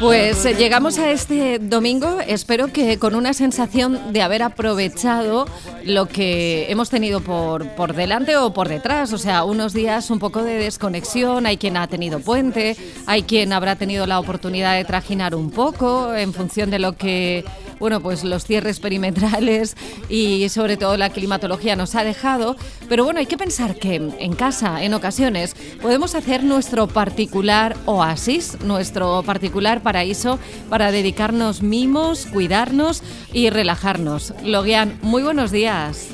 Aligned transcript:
Pues 0.00 0.46
eh, 0.46 0.54
llegamos 0.54 0.98
a 0.98 1.10
este 1.10 1.58
domingo, 1.58 2.20
espero 2.26 2.72
que 2.72 2.98
con 2.98 3.14
una 3.14 3.34
sensación 3.34 4.14
de 4.14 4.22
haber 4.22 4.42
aprovechado 4.42 5.46
lo 5.84 6.06
que 6.06 6.72
hemos 6.72 6.88
tenido 6.88 7.20
por, 7.20 7.68
por 7.72 7.92
delante 7.92 8.34
o 8.38 8.54
por 8.54 8.68
detrás, 8.68 9.12
o 9.12 9.18
sea, 9.18 9.44
unos 9.44 9.74
días 9.74 10.10
un 10.10 10.18
poco 10.18 10.42
de 10.42 10.54
desconexión, 10.54 11.44
hay 11.44 11.58
quien 11.58 11.76
ha 11.76 11.86
tenido 11.86 12.18
puente, 12.20 12.78
hay 13.04 13.24
quien 13.24 13.52
habrá 13.52 13.76
tenido 13.76 14.06
la 14.06 14.18
oportunidad 14.20 14.74
de 14.74 14.86
trajinar 14.86 15.34
un 15.34 15.50
poco 15.50 16.14
en 16.14 16.32
función 16.32 16.70
de 16.70 16.78
lo 16.78 16.94
que 16.94 17.44
bueno, 17.80 18.00
pues 18.00 18.22
los 18.22 18.44
cierres 18.44 18.78
perimetrales 18.78 19.76
y 20.08 20.48
sobre 20.50 20.76
todo 20.76 20.96
la 20.96 21.10
climatología 21.10 21.74
nos 21.74 21.96
ha 21.96 22.04
dejado. 22.04 22.56
Pero 22.88 23.04
bueno, 23.04 23.18
hay 23.18 23.26
que 23.26 23.38
pensar 23.38 23.74
que 23.74 23.94
en 23.94 24.32
casa, 24.34 24.84
en 24.84 24.94
ocasiones, 24.94 25.56
podemos 25.82 26.14
hacer 26.14 26.44
nuestro 26.44 26.86
particular 26.86 27.76
oasis, 27.86 28.60
nuestro 28.62 29.22
particular 29.24 29.82
paraíso 29.82 30.38
para 30.68 30.92
dedicarnos 30.92 31.62
mimos, 31.62 32.26
cuidarnos 32.26 33.02
y 33.32 33.50
relajarnos. 33.50 34.34
Loguian, 34.44 34.98
muy 35.02 35.22
buenos 35.22 35.50
días. 35.50 36.10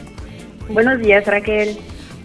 Buenos 0.68 1.00
días, 1.00 1.26
Raquel. 1.26 1.76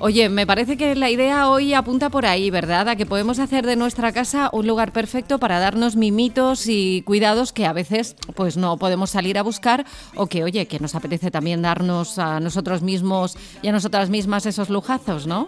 Oye, 0.04 0.30
me 0.30 0.48
parece 0.48 0.78
que 0.78 0.96
la 0.96 1.12
idea 1.12 1.48
hoy 1.48 1.76
apunta 1.76 2.10
por 2.10 2.26
ahí, 2.26 2.50
¿verdad? 2.50 2.90
A 2.90 2.96
que 2.96 3.06
podemos 3.06 3.38
hacer 3.38 3.68
de 3.68 3.76
nuestra 3.76 4.12
casa 4.12 4.50
un 4.52 4.66
lugar 4.66 4.94
perfecto 4.94 5.38
para 5.38 5.60
darnos 5.60 5.96
mimitos 5.96 6.66
y 6.68 7.04
cuidados 7.04 7.54
que 7.54 7.68
a 7.68 7.72
veces 7.74 8.16
pues 8.36 8.58
no 8.58 8.78
podemos 8.78 9.12
salir 9.12 9.38
a 9.38 9.44
buscar 9.44 9.86
o 10.16 10.26
que, 10.26 10.44
oye, 10.44 10.66
que 10.66 10.80
nos 10.80 10.96
apetece 10.96 11.30
también 11.30 11.62
darnos 11.62 12.18
a 12.18 12.40
nosotros 12.40 12.82
mismos 12.82 13.38
y 13.62 13.68
a 13.68 13.72
nosotras 13.72 14.10
mismas 14.10 14.48
esos 14.48 14.72
lujazos, 14.72 15.28
¿no? 15.28 15.48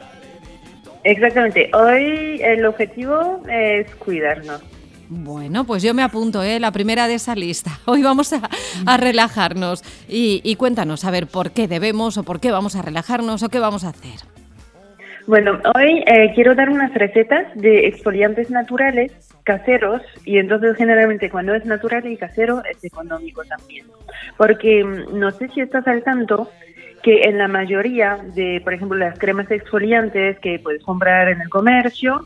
Exactamente. 1.04 1.72
Hoy 1.74 2.40
el 2.44 2.64
objetivo 2.68 3.42
es 3.50 3.90
cuidarnos. 3.95 4.62
Bueno, 5.10 5.64
pues 5.64 5.82
yo 5.82 5.95
me 5.95 6.04
apunto, 6.04 6.44
¿eh? 6.44 6.60
la 6.60 6.72
primera 6.72 7.08
de 7.08 7.16
esa 7.16 7.34
lista. 7.34 7.80
Hoy 7.86 8.04
vamos 8.04 8.32
a, 8.34 8.98
relajarnos 8.98 9.84
y, 10.08 10.42
y, 10.44 10.58
cuéntanos, 10.58 11.06
a 11.06 11.12
ver, 11.12 11.26
por 11.26 11.54
qué 11.54 11.67
debemos 11.67 12.20
o 12.20 12.23
por 12.23 12.40
qué 12.40 12.52
vamos 12.52 12.76
a 12.76 12.84
relajarnos 12.84 13.42
o 13.42 13.50
qué 13.50 13.58
vamos 13.58 13.84
a 13.84 13.90
hacer. 13.90 14.42
Bueno, 15.26 15.60
hoy 15.76 16.04
eh, 16.06 16.32
quiero 16.36 16.54
dar 16.54 16.70
unas 16.70 16.94
recetas 16.94 17.48
de 17.56 17.88
exfoliantes 17.88 18.50
naturales 18.50 19.12
caseros 19.44 20.02
y 20.26 20.38
entonces 20.38 20.76
generalmente 20.76 21.30
cuando 21.30 21.54
es 21.54 21.66
natural 21.66 22.06
y 22.08 22.18
casero 22.18 22.62
es 22.70 22.84
económico 22.84 23.44
también. 23.46 23.86
Porque 24.38 24.84
mm, 24.84 25.18
no 25.18 25.32
sé 25.32 25.48
si 25.50 25.62
estás 25.62 25.88
al 25.88 26.04
tanto 26.04 26.50
que 27.04 27.22
en 27.24 27.38
la 27.38 27.48
mayoría 27.48 28.18
de, 28.34 28.62
por 28.64 28.74
ejemplo, 28.74 28.98
las 28.98 29.18
cremas 29.18 29.50
exfoliantes 29.52 30.40
que 30.40 30.60
puedes 30.60 30.84
comprar 30.84 31.30
en 31.30 31.42
el 31.42 31.50
comercio, 31.50 32.26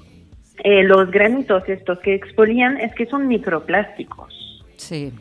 eh, 0.64 0.84
los 0.84 1.09
granitos 1.12 1.64
estos 1.68 2.00
que 2.00 2.16
exfolian 2.16 2.80
es 2.80 2.94
que 2.95 3.06
son 3.06 3.28
microplásticos. 3.28 4.64
Sí. 4.75 5.12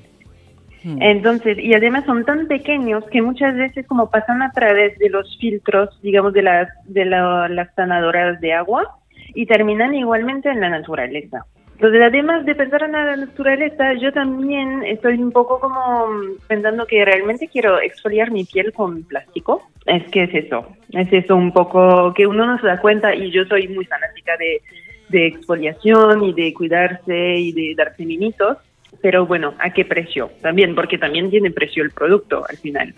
Entonces, 1.00 1.58
y 1.58 1.74
además 1.74 2.04
son 2.06 2.24
tan 2.24 2.46
pequeños 2.46 3.04
que 3.10 3.20
muchas 3.20 3.56
veces 3.56 3.86
como 3.86 4.08
pasan 4.08 4.40
a 4.42 4.52
través 4.52 4.96
de 4.98 5.10
los 5.10 5.36
filtros, 5.38 6.00
digamos, 6.00 6.32
de 6.32 6.42
las, 6.42 6.68
de 6.84 7.04
las 7.04 7.74
sanadoras 7.74 8.40
de 8.40 8.52
agua 8.52 8.98
y 9.34 9.46
terminan 9.46 9.94
igualmente 9.94 10.48
en 10.48 10.60
la 10.60 10.68
naturaleza. 10.68 11.44
Entonces, 11.72 12.00
además 12.02 12.46
de 12.46 12.54
pensar 12.54 12.84
en 12.84 12.92
la 12.92 13.16
naturaleza, 13.16 13.94
yo 13.94 14.12
también 14.12 14.82
estoy 14.84 15.20
un 15.20 15.32
poco 15.32 15.60
como 15.60 16.06
pensando 16.46 16.86
que 16.86 17.04
realmente 17.04 17.48
quiero 17.48 17.80
exfoliar 17.80 18.30
mi 18.30 18.44
piel 18.44 18.72
con 18.72 19.02
plástico. 19.02 19.68
Es 19.84 20.04
que 20.10 20.22
es 20.22 20.34
eso, 20.34 20.66
es 20.92 21.12
eso 21.12 21.36
un 21.36 21.52
poco 21.52 22.14
que 22.14 22.26
uno 22.26 22.46
no 22.46 22.58
se 22.60 22.66
da 22.66 22.80
cuenta 22.80 23.14
y 23.14 23.30
yo 23.30 23.44
soy 23.44 23.68
muy 23.68 23.84
fanática 23.84 24.36
de, 24.38 24.62
de 25.08 25.26
exfoliación 25.26 26.24
y 26.24 26.32
de 26.32 26.54
cuidarse 26.54 27.36
y 27.36 27.52
de 27.52 27.74
darse 27.76 28.06
mimitos 28.06 28.56
pero 29.00 29.26
bueno, 29.26 29.54
¿a 29.58 29.70
qué 29.70 29.84
precio? 29.84 30.30
También, 30.42 30.74
porque 30.74 30.98
también 30.98 31.30
tiene 31.30 31.50
precio 31.50 31.82
el 31.82 31.90
producto 31.90 32.44
al 32.48 32.56
final. 32.56 32.94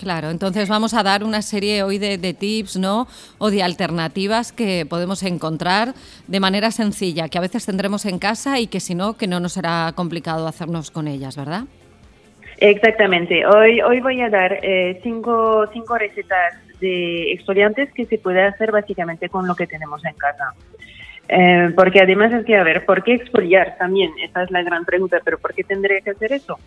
Claro, 0.00 0.30
entonces 0.30 0.68
vamos 0.68 0.94
a 0.94 1.02
dar 1.02 1.24
una 1.24 1.42
serie 1.42 1.82
hoy 1.82 1.98
de, 1.98 2.34
tips, 2.34 2.76
¿no? 2.76 3.08
O 3.38 3.50
de 3.50 3.62
alternativas 3.62 4.52
que 4.52 4.86
podemos 4.88 5.22
encontrar 5.22 5.94
de 6.26 6.40
manera 6.40 6.70
sencilla, 6.70 7.28
que 7.28 7.38
a 7.38 7.40
veces 7.40 7.66
tendremos 7.66 8.04
en 8.06 8.18
casa 8.18 8.60
y 8.60 8.66
que 8.66 8.80
si 8.80 8.94
no, 8.94 9.16
que 9.16 9.26
no 9.26 9.40
nos 9.40 9.54
será 9.54 9.92
complicado 9.94 10.46
hacernos 10.46 10.90
con 10.90 11.08
ellas, 11.08 11.36
¿verdad? 11.36 11.64
Exactamente. 12.58 13.46
Hoy, 13.46 13.80
hoy 13.80 14.00
voy 14.00 14.20
a 14.20 14.28
dar 14.28 14.60
eh, 14.62 15.00
cinco, 15.02 15.66
cinco 15.72 15.96
recetas 15.96 16.54
de 16.80 17.32
exfoliantes 17.32 17.92
que 17.92 18.06
se 18.06 18.18
puede 18.18 18.42
hacer 18.42 18.70
básicamente 18.70 19.28
con 19.28 19.46
lo 19.46 19.54
que 19.54 19.66
tenemos 19.66 20.04
en 20.04 20.14
casa. 20.14 20.52
Eh, 21.28 21.72
porque 21.76 22.00
además 22.00 22.32
es 22.32 22.44
que, 22.44 22.56
a 22.56 22.64
ver, 22.64 22.84
¿por 22.86 23.02
qué 23.02 23.14
exfoliar 23.14 23.76
también? 23.78 24.10
Esa 24.22 24.44
es 24.44 24.50
la 24.50 24.62
gran 24.62 24.84
pregunta, 24.84 25.20
pero 25.24 25.38
¿por 25.38 25.54
qué 25.54 25.62
tendría 25.62 26.00
que 26.00 26.10
hacer 26.10 26.32
eso? 26.32 26.58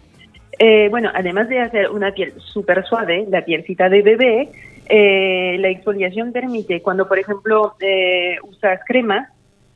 Eh, 0.59 0.87
bueno, 0.89 1.09
además 1.13 1.49
de 1.49 1.59
hacer 1.59 1.89
una 1.89 2.11
piel 2.11 2.33
súper 2.37 2.85
suave, 2.85 3.25
la 3.29 3.43
pielcita 3.43 3.89
de 3.89 4.01
bebé, 4.03 4.49
eh, 4.87 5.57
la 5.59 5.69
exfoliación 5.69 6.31
permite, 6.31 6.81
cuando 6.81 7.07
por 7.07 7.17
ejemplo 7.17 7.75
usas 8.43 8.79
crema, 8.85 9.29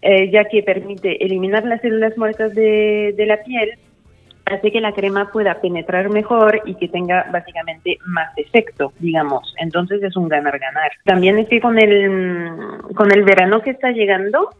ya 0.03 0.45
que 0.45 0.61
permite 0.61 1.25
eliminar 1.25 1.65
las 1.65 1.81
células 1.81 2.15
muertas 2.15 2.53
de, 2.53 3.15
de 3.17 3.25
la 3.25 3.41
piel, 3.41 3.71
hace 4.45 4.71
que 4.71 4.81
la 4.81 4.93
crema 4.93 5.31
pueda 5.31 5.59
penetrar 5.59 6.09
mejor 6.09 6.61
y 6.65 6.75
que 6.75 6.87
tenga 6.87 7.25
básicamente 7.31 7.97
más 8.05 8.31
efecto, 8.37 8.93
digamos. 8.99 9.55
Entonces 9.57 10.03
es 10.03 10.15
un 10.15 10.29
ganar-ganar. 10.29 10.91
También 11.03 11.39
es 11.39 11.47
que 11.47 11.59
con 11.59 11.79
el, 11.79 12.51
con 12.93 13.11
el 13.11 13.23
verano 13.23 13.61
que 13.61 13.71
está 13.71 13.91
llegando, 13.91 14.51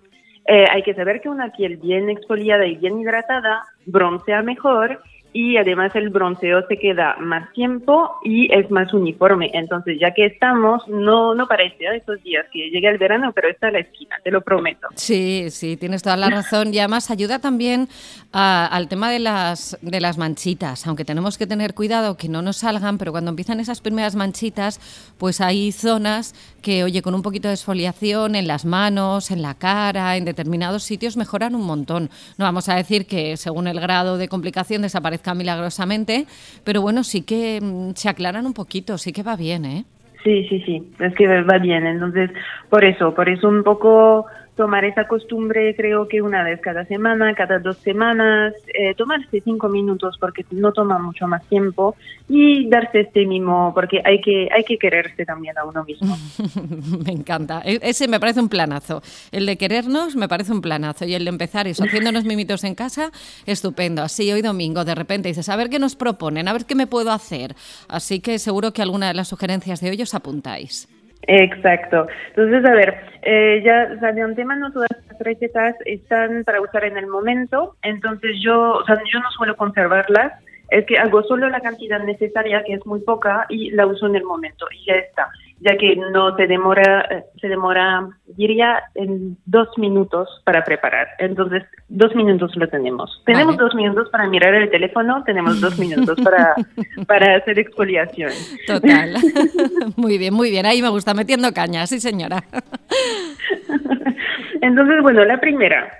eh, 0.47 0.65
hay 0.69 0.83
que 0.83 0.93
saber 0.93 1.21
que 1.21 1.29
una 1.29 1.51
piel 1.51 1.77
bien 1.77 2.09
exfoliada 2.09 2.65
y 2.65 2.75
bien 2.75 2.99
hidratada 2.99 3.63
broncea 3.85 4.41
mejor 4.43 5.01
y 5.35 5.57
además 5.57 5.93
el 5.95 6.11
bronceo 6.11 6.65
se 6.69 6.77
queda 6.77 7.17
más 7.19 7.51
tiempo 7.51 8.19
y 8.23 8.47
es 8.53 8.71
más 8.71 8.93
uniforme. 8.93 9.51
Entonces, 9.53 9.97
ya 9.99 10.13
que 10.13 10.27
estamos, 10.27 10.87
no, 10.87 11.35
no 11.35 11.45
parece 11.45 11.87
estos 11.93 12.23
días 12.23 12.45
que 12.53 12.69
llegue 12.69 12.87
el 12.87 12.97
verano, 12.97 13.33
pero 13.35 13.49
está 13.49 13.67
a 13.67 13.71
la 13.71 13.79
esquina, 13.79 14.15
te 14.23 14.31
lo 14.31 14.39
prometo. 14.39 14.87
Sí, 14.95 15.47
sí, 15.49 15.75
tienes 15.75 16.03
toda 16.03 16.15
la 16.15 16.29
razón. 16.29 16.73
Y 16.73 16.79
además 16.79 17.11
ayuda 17.11 17.39
también 17.39 17.89
al 18.31 18.87
tema 18.87 19.11
de 19.11 19.19
las, 19.19 19.77
de 19.81 19.99
las 19.99 20.17
manchitas, 20.17 20.87
aunque 20.87 21.03
tenemos 21.03 21.37
que 21.37 21.45
tener 21.45 21.73
cuidado 21.73 22.15
que 22.15 22.29
no 22.29 22.41
nos 22.41 22.55
salgan, 22.55 22.97
pero 22.97 23.11
cuando 23.11 23.29
empiezan 23.29 23.59
esas 23.59 23.81
primeras 23.81 24.15
manchitas, 24.15 24.79
pues 25.17 25.41
hay 25.41 25.73
zonas 25.73 26.33
que, 26.61 26.85
oye, 26.85 27.01
con 27.01 27.13
un 27.13 27.21
poquito 27.21 27.49
de 27.49 27.55
esfoliación 27.55 28.35
en 28.35 28.47
las 28.47 28.63
manos, 28.63 29.31
en 29.31 29.41
la 29.41 29.55
cara, 29.55 30.15
en 30.15 30.23
determinados 30.23 30.83
sitios, 30.83 31.17
mejoran 31.17 31.55
un 31.55 31.65
montón. 31.65 32.09
No 32.37 32.45
vamos 32.45 32.69
a 32.69 32.75
decir 32.75 33.05
que 33.05 33.35
según 33.35 33.67
el 33.67 33.81
grado 33.81 34.17
de 34.17 34.29
complicación 34.29 34.85
milagrosamente, 35.33 36.25
pero 36.63 36.81
bueno, 36.81 37.03
sí 37.03 37.23
que 37.23 37.59
mm, 37.61 37.91
se 37.95 38.09
aclaran 38.09 38.45
un 38.45 38.53
poquito, 38.53 38.97
sí 38.97 39.11
que 39.11 39.23
va 39.23 39.35
bien, 39.35 39.65
¿eh? 39.65 39.85
Sí, 40.23 40.47
sí, 40.49 40.59
sí, 40.65 40.83
es 40.99 41.13
que 41.13 41.27
va 41.27 41.59
bien. 41.59 41.85
Entonces, 41.85 42.31
por 42.69 42.83
eso, 42.83 43.13
por 43.13 43.29
eso 43.29 43.47
un 43.47 43.63
poco 43.63 44.25
tomar 44.55 44.85
esa 44.85 45.07
costumbre, 45.07 45.75
creo 45.75 46.07
que 46.07 46.21
una 46.21 46.43
vez 46.43 46.61
cada 46.61 46.85
semana, 46.85 47.33
cada 47.35 47.59
dos 47.59 47.77
semanas, 47.77 48.53
eh, 48.73 48.93
tomarse 48.95 49.41
cinco 49.41 49.69
minutos 49.69 50.17
porque 50.19 50.45
no 50.51 50.71
toma 50.71 50.97
mucho 50.97 51.27
más 51.27 51.45
tiempo 51.47 51.95
y 52.29 52.69
darse 52.69 53.01
este 53.01 53.25
mimo 53.25 53.73
porque 53.73 54.01
hay 54.03 54.21
que, 54.21 54.47
hay 54.51 54.63
que 54.63 54.77
quererse 54.77 55.25
también 55.25 55.57
a 55.57 55.65
uno 55.65 55.83
mismo. 55.83 56.17
me 57.05 57.11
encanta. 57.11 57.61
E, 57.65 57.79
ese 57.83 58.07
me 58.07 58.19
parece 58.19 58.39
un 58.39 58.49
planazo. 58.49 59.01
El 59.31 59.45
de 59.45 59.57
querernos 59.57 60.15
me 60.15 60.27
parece 60.27 60.53
un 60.53 60.61
planazo 60.61 61.05
y 61.05 61.13
el 61.13 61.25
de 61.25 61.29
empezar 61.29 61.67
eso, 61.67 61.83
haciéndonos 61.83 62.23
mimitos 62.25 62.63
en 62.63 62.75
casa, 62.75 63.11
estupendo. 63.45 64.01
Así 64.01 64.31
hoy 64.31 64.41
domingo 64.41 64.85
de 64.85 64.95
repente 64.95 65.27
dices, 65.27 65.49
a 65.49 65.55
ver 65.55 65.69
qué 65.69 65.79
nos 65.79 65.95
proponen, 65.95 66.47
a 66.47 66.53
ver 66.53 66.65
qué 66.65 66.75
me 66.75 66.87
puedo 66.87 67.11
hacer. 67.11 67.55
Así 67.89 68.21
que 68.21 68.39
seguro 68.39 68.71
que 68.71 68.81
alguna 68.81 69.07
de 69.07 69.13
las 69.13 69.27
sugerencias 69.27 69.81
de 69.81 69.89
hoy 69.89 70.01
os 70.01 70.13
apuntáis. 70.13 70.87
Exacto. 71.27 72.07
Entonces, 72.29 72.65
a 72.65 72.73
ver, 72.73 72.95
eh, 73.23 73.61
ya 73.65 73.87
de 73.87 74.21
antemano 74.21 74.71
todas 74.71 74.89
las 75.09 75.19
recetas 75.19 75.75
están 75.85 76.43
para 76.43 76.61
usar 76.61 76.85
en 76.85 76.97
el 76.97 77.07
momento, 77.07 77.75
entonces 77.81 78.37
yo, 78.41 78.73
o 78.73 78.85
sea, 78.85 78.95
yo 79.11 79.19
no 79.19 79.31
suelo 79.31 79.55
conservarlas, 79.55 80.33
es 80.69 80.85
que 80.85 80.97
hago 80.97 81.23
solo 81.23 81.49
la 81.49 81.61
cantidad 81.61 81.99
necesaria, 82.03 82.63
que 82.63 82.73
es 82.73 82.85
muy 82.85 82.99
poca, 83.01 83.45
y 83.49 83.71
la 83.71 83.85
uso 83.87 84.07
en 84.07 84.15
el 84.15 84.23
momento, 84.23 84.67
y 84.71 84.85
ya 84.85 84.95
está 84.95 85.29
ya 85.61 85.77
que 85.77 85.95
no 85.95 86.35
se 86.35 86.47
demora, 86.47 87.07
eh, 87.09 87.23
se 87.39 87.47
demora, 87.47 88.07
diría, 88.37 88.83
en 88.93 89.37
dos 89.45 89.69
minutos 89.77 90.27
para 90.43 90.63
preparar. 90.63 91.07
Entonces, 91.19 91.63
dos 91.87 92.13
minutos 92.15 92.55
lo 92.55 92.67
tenemos. 92.67 93.21
Tenemos 93.25 93.57
dos 93.57 93.73
minutos 93.73 94.09
para 94.09 94.27
mirar 94.27 94.53
el 94.53 94.69
teléfono, 94.69 95.23
tenemos 95.23 95.61
dos 95.61 95.79
minutos 95.79 96.19
para, 96.21 96.55
para 97.07 97.37
hacer 97.37 97.59
exfoliación. 97.59 98.31
Total. 98.67 99.15
muy 99.95 100.17
bien, 100.17 100.33
muy 100.33 100.51
bien. 100.51 100.65
Ahí 100.65 100.81
me 100.81 100.89
gusta, 100.89 101.13
metiendo 101.13 101.51
caña, 101.53 101.87
sí 101.87 101.99
señora. 101.99 102.43
Entonces, 104.61 105.01
bueno, 105.01 105.23
la 105.23 105.39
primera. 105.39 105.91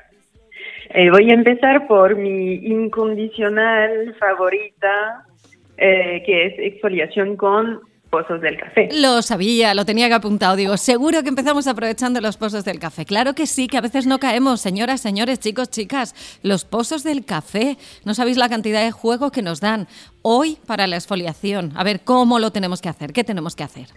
Eh, 0.89 1.09
voy 1.09 1.31
a 1.31 1.33
empezar 1.33 1.87
por 1.87 2.15
mi 2.15 2.55
incondicional 2.55 4.15
favorita, 4.19 5.25
eh, 5.77 6.23
que 6.25 6.47
es 6.47 6.53
exfoliación 6.59 7.35
con 7.35 7.81
pozos 8.09 8.41
del 8.41 8.57
café. 8.57 8.89
Lo 8.93 9.21
sabía, 9.21 9.73
lo 9.73 9.85
tenía 9.85 10.07
que 10.07 10.13
apuntado. 10.13 10.55
Digo, 10.55 10.77
seguro 10.77 11.23
que 11.23 11.29
empezamos 11.29 11.67
aprovechando 11.67 12.21
los 12.21 12.37
pozos 12.37 12.63
del 12.65 12.79
café. 12.79 13.05
Claro 13.05 13.33
que 13.33 13.45
sí, 13.45 13.67
que 13.67 13.77
a 13.77 13.81
veces 13.81 14.07
no 14.07 14.19
caemos, 14.19 14.61
señoras, 14.61 15.01
señores, 15.01 15.39
chicos, 15.39 15.69
chicas. 15.69 16.39
Los 16.43 16.65
pozos 16.65 17.03
del 17.03 17.25
café. 17.25 17.77
No 18.05 18.13
sabéis 18.13 18.37
la 18.37 18.49
cantidad 18.49 18.83
de 18.83 18.91
juego 18.91 19.31
que 19.31 19.41
nos 19.41 19.61
dan 19.61 19.87
hoy 20.21 20.57
para 20.65 20.87
la 20.87 20.95
exfoliación. 20.95 21.71
A 21.75 21.83
ver, 21.83 22.01
¿cómo 22.03 22.39
lo 22.39 22.51
tenemos 22.51 22.81
que 22.81 22.89
hacer? 22.89 23.13
¿Qué 23.13 23.23
tenemos 23.23 23.55
que 23.55 23.63
hacer? 23.63 23.87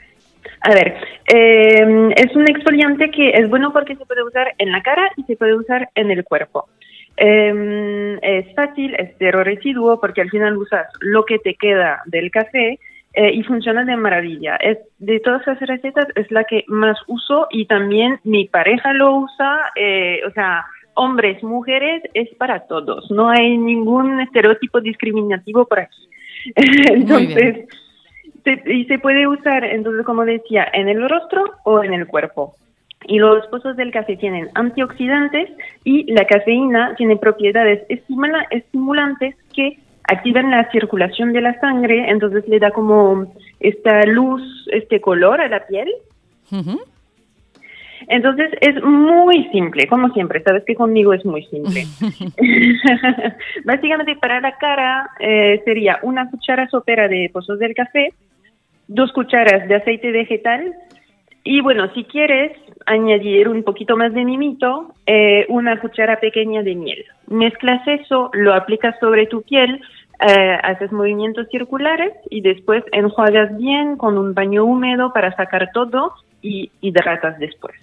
A 0.60 0.70
ver, 0.70 0.96
eh, 1.32 2.10
es 2.16 2.34
un 2.34 2.48
exfoliante 2.48 3.10
que 3.10 3.30
es 3.30 3.48
bueno 3.48 3.72
porque 3.72 3.96
se 3.96 4.04
puede 4.04 4.24
usar 4.24 4.54
en 4.58 4.72
la 4.72 4.82
cara 4.82 5.10
y 5.16 5.22
se 5.24 5.36
puede 5.36 5.54
usar 5.54 5.88
en 5.94 6.10
el 6.10 6.24
cuerpo. 6.24 6.68
Eh, 7.16 8.18
es 8.22 8.54
fácil, 8.54 8.94
es 8.96 9.10
cero 9.18 9.42
residuo 9.42 10.00
porque 10.00 10.20
al 10.20 10.30
final 10.30 10.56
usas 10.56 10.86
lo 11.00 11.24
que 11.24 11.38
te 11.38 11.54
queda 11.54 12.00
del 12.06 12.30
café 12.30 12.78
eh, 13.20 13.32
y 13.34 13.42
funciona 13.42 13.84
de 13.84 13.96
maravilla. 13.96 14.54
Es, 14.58 14.78
de 15.00 15.18
todas 15.18 15.42
esas 15.42 15.58
recetas 15.62 16.06
es 16.14 16.30
la 16.30 16.44
que 16.44 16.62
más 16.68 16.96
uso 17.08 17.48
y 17.50 17.66
también 17.66 18.20
mi 18.22 18.46
pareja 18.46 18.92
lo 18.92 19.12
usa, 19.16 19.72
eh, 19.74 20.20
o 20.24 20.30
sea, 20.30 20.64
hombres, 20.94 21.42
mujeres, 21.42 22.04
es 22.14 22.28
para 22.36 22.60
todos. 22.68 23.10
No 23.10 23.28
hay 23.28 23.58
ningún 23.58 24.20
estereotipo 24.20 24.80
discriminativo 24.80 25.66
por 25.66 25.80
aquí. 25.80 26.08
entonces, 26.54 27.66
y 28.66 28.84
se 28.84 29.00
puede 29.00 29.26
usar, 29.26 29.64
entonces, 29.64 30.06
como 30.06 30.24
decía, 30.24 30.68
en 30.72 30.88
el 30.88 31.08
rostro 31.08 31.42
o 31.64 31.82
en 31.82 31.94
el 31.94 32.06
cuerpo. 32.06 32.54
Y 33.08 33.18
los 33.18 33.44
pozos 33.48 33.76
del 33.76 33.90
café 33.90 34.16
tienen 34.16 34.48
antioxidantes 34.54 35.50
y 35.82 36.08
la 36.12 36.24
cafeína 36.24 36.94
tiene 36.94 37.16
propiedades 37.16 37.84
estimulantes 37.88 39.34
que 39.52 39.80
activan 40.08 40.50
la 40.50 40.70
circulación 40.70 41.32
de 41.32 41.40
la 41.40 41.58
sangre, 41.60 42.10
entonces 42.10 42.46
le 42.48 42.58
da 42.58 42.70
como 42.70 43.32
esta 43.60 44.04
luz, 44.06 44.42
este 44.72 45.00
color 45.00 45.40
a 45.40 45.48
la 45.48 45.66
piel. 45.66 45.88
Entonces 48.08 48.50
es 48.60 48.82
muy 48.82 49.48
simple, 49.52 49.86
como 49.86 50.08
siempre, 50.14 50.42
sabes 50.42 50.64
que 50.64 50.74
conmigo 50.74 51.12
es 51.12 51.24
muy 51.24 51.44
simple. 51.44 51.84
Básicamente 53.64 54.16
para 54.16 54.40
la 54.40 54.56
cara 54.56 55.10
eh, 55.20 55.60
sería 55.64 55.98
una 56.02 56.30
cuchara 56.30 56.68
sopera 56.68 57.06
de 57.06 57.30
pozos 57.32 57.58
del 57.58 57.74
café, 57.74 58.12
dos 58.86 59.12
cucharas 59.12 59.68
de 59.68 59.76
aceite 59.76 60.10
vegetal 60.10 60.74
y 61.44 61.60
bueno, 61.60 61.92
si 61.94 62.04
quieres 62.04 62.52
añadir 62.86 63.48
un 63.48 63.62
poquito 63.62 63.96
más 63.96 64.12
de 64.14 64.24
mimito, 64.24 64.94
eh, 65.06 65.46
una 65.48 65.78
cuchara 65.80 66.20
pequeña 66.20 66.62
de 66.62 66.74
miel. 66.74 67.04
Mezclas 67.26 67.86
eso, 67.86 68.30
lo 68.32 68.54
aplicas 68.54 68.94
sobre 69.00 69.26
tu 69.26 69.42
piel, 69.42 69.80
eh, 70.20 70.58
haces 70.62 70.90
movimientos 70.92 71.46
circulares 71.50 72.12
y 72.30 72.40
después 72.40 72.84
enjuagas 72.92 73.56
bien 73.56 73.96
con 73.96 74.18
un 74.18 74.34
baño 74.34 74.64
húmedo 74.64 75.12
para 75.12 75.34
sacar 75.36 75.70
todo 75.72 76.14
y 76.42 76.70
hidratas 76.80 77.38
después. 77.38 77.76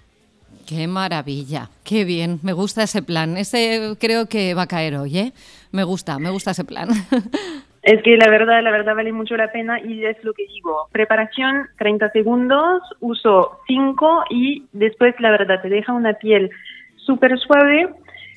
Qué 0.66 0.88
maravilla, 0.88 1.70
qué 1.84 2.04
bien, 2.04 2.40
me 2.42 2.52
gusta 2.52 2.82
ese 2.82 3.02
plan. 3.02 3.36
Ese 3.36 3.96
creo 4.00 4.26
que 4.26 4.54
va 4.54 4.62
a 4.62 4.66
caer 4.66 4.96
hoy, 4.96 5.18
¿eh? 5.18 5.32
Me 5.70 5.84
gusta, 5.84 6.18
me 6.18 6.30
gusta 6.30 6.50
ese 6.50 6.64
plan. 6.64 6.88
Es 7.86 8.02
que 8.02 8.16
la 8.16 8.28
verdad, 8.28 8.64
la 8.64 8.72
verdad 8.72 8.96
vale 8.96 9.12
mucho 9.12 9.36
la 9.36 9.52
pena 9.52 9.80
y 9.80 10.04
es 10.04 10.16
lo 10.24 10.32
que 10.32 10.44
digo. 10.48 10.88
Preparación 10.90 11.68
30 11.78 12.10
segundos, 12.10 12.82
uso 12.98 13.60
5 13.68 14.24
y 14.30 14.64
después 14.72 15.14
la 15.20 15.30
verdad 15.30 15.62
te 15.62 15.68
deja 15.68 15.92
una 15.92 16.14
piel 16.14 16.50
súper 16.96 17.38
suave. 17.38 17.88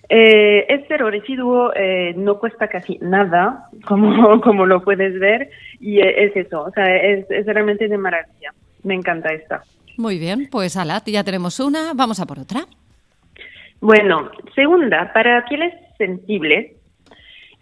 Eh, 0.10 0.66
es 0.68 0.86
cero 0.88 1.12
residuo, 1.12 1.72
eh, 1.76 2.14
no 2.18 2.40
cuesta 2.40 2.68
casi 2.68 2.98
nada, 3.00 3.70
como, 3.86 4.42
como 4.42 4.66
lo 4.66 4.82
puedes 4.84 5.20
ver, 5.20 5.50
y 5.80 6.00
es 6.00 6.36
eso, 6.36 6.64
o 6.64 6.72
sea, 6.72 6.84
es, 6.96 7.30
es 7.30 7.46
realmente 7.46 7.88
de 7.88 7.98
maravilla. 7.98 8.52
Me 8.84 8.96
encanta 8.96 9.30
esta. 9.30 9.62
Muy 9.98 10.18
bien, 10.18 10.48
pues 10.50 10.78
Alat, 10.78 11.08
ya 11.08 11.24
tenemos 11.24 11.60
una, 11.60 11.94
vamos 11.94 12.20
a 12.20 12.26
por 12.26 12.40
otra. 12.40 12.62
Bueno, 13.82 14.32
segunda, 14.56 15.12
para 15.14 15.46
pieles 15.46 15.74
sensibles, 15.98 16.72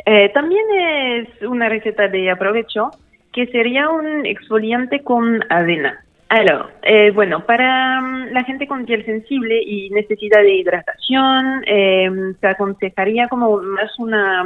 eh, 0.05 0.29
también 0.33 0.63
es 0.79 1.41
una 1.41 1.67
receta 1.67 2.07
de 2.07 2.31
aprovecho 2.31 2.91
que 3.33 3.47
sería 3.47 3.89
un 3.89 4.25
exfoliante 4.25 5.03
con 5.03 5.44
avena. 5.49 6.03
Eh, 6.29 7.12
bueno, 7.12 7.45
para 7.45 8.01
mm, 8.01 8.33
la 8.33 8.44
gente 8.44 8.68
con 8.68 8.85
piel 8.85 9.06
sensible 9.06 9.62
y 9.63 9.89
necesidad 9.89 10.41
de 10.41 10.56
hidratación, 10.56 11.63
eh, 11.65 12.09
se 12.39 12.47
aconsejaría 12.47 13.27
como 13.27 13.62
más 13.62 13.97
una, 13.97 14.44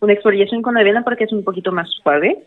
una 0.00 0.12
exfoliación 0.12 0.62
con 0.62 0.76
avena 0.76 1.02
porque 1.02 1.24
es 1.24 1.32
un 1.32 1.42
poquito 1.42 1.72
más 1.72 1.88
suave. 2.02 2.44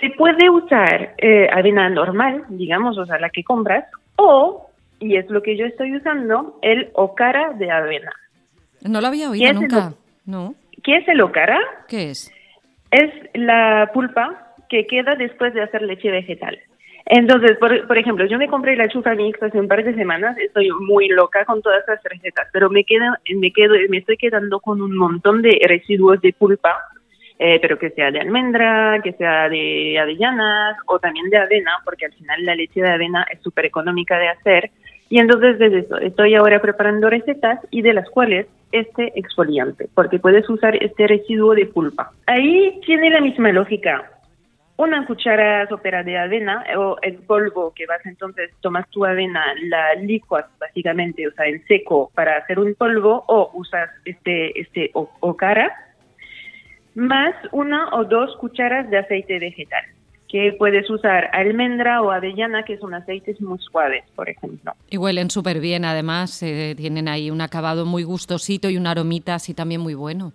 Se 0.00 0.10
puede 0.10 0.48
usar 0.48 1.14
avena 1.52 1.90
normal, 1.90 2.44
digamos, 2.48 2.96
o 2.96 3.04
sea, 3.04 3.18
la 3.18 3.28
que 3.28 3.44
compras, 3.44 3.84
o, 4.16 4.70
y 4.98 5.16
es 5.16 5.28
lo 5.28 5.42
que 5.42 5.58
yo 5.58 5.66
estoy 5.66 5.94
usando, 5.94 6.58
el 6.62 6.88
ocara 6.94 7.52
de 7.52 7.70
avena. 7.70 8.12
No 8.82 9.00
lo 9.00 9.08
había 9.08 9.28
oído 9.28 9.52
nunca, 9.52 9.92
¿no? 10.24 10.54
¿Qué 10.82 10.96
es 10.96 11.08
el 11.08 11.20
ocara? 11.20 11.58
¿Qué 11.88 12.10
es? 12.10 12.32
Es 12.90 13.10
la 13.34 13.90
pulpa 13.92 14.54
que 14.68 14.86
queda 14.86 15.16
después 15.16 15.52
de 15.52 15.62
hacer 15.62 15.82
leche 15.82 16.10
vegetal. 16.10 16.58
Entonces, 17.12 17.56
por, 17.58 17.98
ejemplo, 17.98 18.24
yo 18.26 18.38
me 18.38 18.46
compré 18.46 18.76
la 18.76 18.88
chufa 18.88 19.16
mix 19.16 19.42
hace 19.42 19.58
un 19.58 19.66
par 19.66 19.82
de 19.82 19.96
semanas, 19.96 20.38
estoy 20.38 20.70
muy 20.70 21.08
loca 21.08 21.44
con 21.44 21.60
todas 21.60 21.80
estas 21.80 22.00
recetas, 22.04 22.46
pero 22.52 22.70
me 22.70 22.84
quedo, 22.84 23.04
me 23.34 23.52
quedo, 23.52 23.74
me 23.88 23.98
estoy 23.98 24.16
quedando 24.16 24.60
con 24.60 24.80
un 24.80 24.96
montón 24.96 25.42
de 25.42 25.60
residuos 25.66 26.20
de 26.20 26.32
pulpa, 26.32 26.72
eh, 27.36 27.58
pero 27.60 27.80
que 27.80 27.90
sea 27.90 28.12
de 28.12 28.20
almendra, 28.20 29.00
que 29.02 29.12
sea 29.14 29.48
de 29.48 29.98
avellanas 29.98 30.76
o 30.86 31.00
también 31.00 31.28
de 31.30 31.38
avena, 31.38 31.72
porque 31.84 32.06
al 32.06 32.12
final 32.12 32.44
la 32.44 32.54
leche 32.54 32.80
de 32.80 32.92
avena 32.92 33.26
es 33.28 33.42
súper 33.42 33.66
económica 33.66 34.16
de 34.16 34.28
hacer. 34.28 34.70
Y 35.08 35.18
entonces 35.18 35.58
desde 35.58 35.80
eso 35.80 35.98
estoy 35.98 36.36
ahora 36.36 36.62
preparando 36.62 37.10
recetas 37.10 37.58
y 37.72 37.82
de 37.82 37.92
las 37.92 38.08
cuales 38.10 38.46
este 38.70 39.18
exfoliante, 39.18 39.88
porque 39.96 40.20
puedes 40.20 40.48
usar 40.48 40.76
este 40.80 41.08
residuo 41.08 41.56
de 41.56 41.66
pulpa. 41.66 42.12
Ahí 42.26 42.78
tiene 42.86 43.10
la 43.10 43.20
misma 43.20 43.50
lógica. 43.50 44.19
Una 44.80 45.04
cuchara 45.06 45.68
sopera 45.68 46.02
de 46.02 46.16
avena 46.16 46.64
o 46.78 46.96
el 47.02 47.16
polvo 47.16 47.74
que 47.74 47.84
vas 47.84 48.00
entonces, 48.06 48.50
tomas 48.62 48.88
tu 48.88 49.04
avena, 49.04 49.44
la 49.64 49.94
licuas 49.96 50.46
básicamente, 50.58 51.28
o 51.28 51.32
sea, 51.32 51.48
en 51.48 51.62
seco 51.66 52.10
para 52.14 52.38
hacer 52.38 52.58
un 52.58 52.74
polvo 52.74 53.22
o 53.28 53.50
usas 53.52 53.90
este, 54.06 54.58
este 54.58 54.90
o 54.94 55.36
cara, 55.36 55.70
más 56.94 57.34
una 57.52 57.94
o 57.94 58.04
dos 58.04 58.34
cucharas 58.38 58.88
de 58.88 58.96
aceite 58.96 59.38
vegetal 59.38 59.84
que 60.30 60.54
puedes 60.58 60.88
usar 60.88 61.28
almendra 61.32 62.00
o 62.00 62.10
avellana, 62.10 62.62
que 62.64 62.78
son 62.78 62.94
aceites 62.94 63.38
muy 63.40 63.58
suaves, 63.58 64.04
por 64.14 64.30
ejemplo. 64.30 64.72
Y 64.88 64.96
huelen 64.96 65.28
súper 65.28 65.60
bien, 65.60 65.84
además, 65.84 66.42
eh, 66.42 66.74
tienen 66.74 67.06
ahí 67.06 67.30
un 67.30 67.42
acabado 67.42 67.84
muy 67.84 68.04
gustosito 68.04 68.70
y 68.70 68.78
un 68.78 68.86
aromita 68.86 69.34
así 69.34 69.52
también 69.52 69.82
muy 69.82 69.94
bueno. 69.94 70.32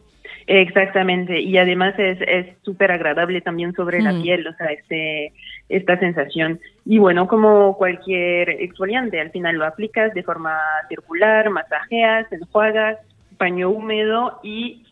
Exactamente, 0.48 1.40
y 1.40 1.58
además 1.58 1.96
es 1.98 2.48
súper 2.62 2.92
agradable 2.92 3.42
también 3.42 3.74
sobre 3.74 4.00
la 4.02 4.14
mm. 4.14 4.22
piel, 4.22 4.48
o 4.48 4.54
sea, 4.54 4.68
este, 4.68 5.34
esta 5.70 5.98
sensación. 5.98 6.60
Y 6.86 7.00
bueno, 7.00 7.28
como 7.28 7.76
cualquier 7.78 8.50
exfoliante, 8.50 9.20
al 9.20 9.32
final 9.32 9.56
lo 9.56 9.66
aplicas 9.66 10.14
de 10.14 10.22
forma 10.22 10.60
circular, 10.88 11.50
masajeas, 11.50 12.32
enjuagas, 12.32 13.00
paño 13.38 13.70
húmedo 13.70 14.40
y 14.44 14.84